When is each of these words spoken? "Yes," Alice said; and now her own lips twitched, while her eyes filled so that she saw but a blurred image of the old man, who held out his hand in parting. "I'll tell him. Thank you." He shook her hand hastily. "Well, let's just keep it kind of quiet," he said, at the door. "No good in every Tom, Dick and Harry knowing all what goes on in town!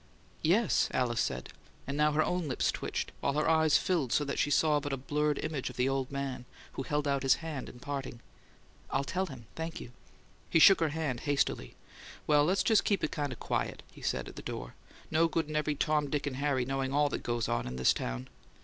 "Yes," 0.41 0.87
Alice 0.93 1.21
said; 1.21 1.49
and 1.85 1.95
now 1.95 2.11
her 2.13 2.23
own 2.23 2.47
lips 2.47 2.71
twitched, 2.71 3.11
while 3.19 3.33
her 3.33 3.47
eyes 3.47 3.77
filled 3.77 4.11
so 4.11 4.25
that 4.25 4.39
she 4.39 4.49
saw 4.49 4.79
but 4.79 4.91
a 4.93 4.97
blurred 4.97 5.37
image 5.37 5.69
of 5.69 5.75
the 5.75 5.87
old 5.87 6.09
man, 6.11 6.45
who 6.71 6.81
held 6.81 7.07
out 7.07 7.21
his 7.21 7.35
hand 7.35 7.69
in 7.69 7.77
parting. 7.79 8.19
"I'll 8.89 9.03
tell 9.03 9.27
him. 9.27 9.45
Thank 9.55 9.79
you." 9.79 9.91
He 10.49 10.57
shook 10.57 10.79
her 10.79 10.89
hand 10.89 11.19
hastily. 11.19 11.75
"Well, 12.25 12.43
let's 12.45 12.63
just 12.63 12.83
keep 12.83 13.03
it 13.03 13.11
kind 13.11 13.31
of 13.31 13.39
quiet," 13.39 13.83
he 13.91 14.01
said, 14.01 14.27
at 14.27 14.37
the 14.37 14.41
door. 14.41 14.73
"No 15.11 15.27
good 15.27 15.47
in 15.47 15.55
every 15.55 15.75
Tom, 15.75 16.09
Dick 16.09 16.25
and 16.25 16.37
Harry 16.37 16.65
knowing 16.65 16.91
all 16.91 17.07
what 17.09 17.21
goes 17.21 17.47
on 17.47 17.67
in 17.67 17.77
town! 17.77 18.27